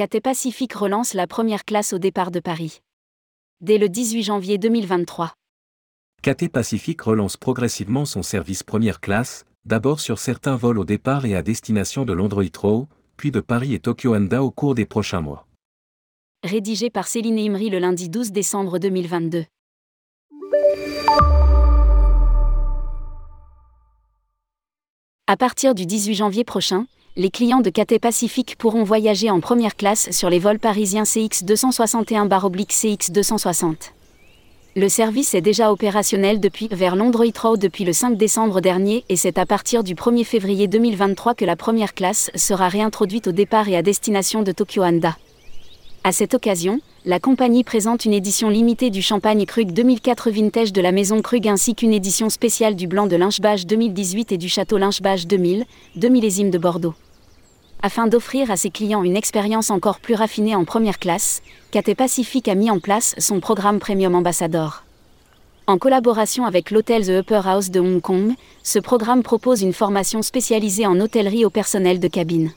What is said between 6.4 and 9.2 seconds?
Pacific relance progressivement son service première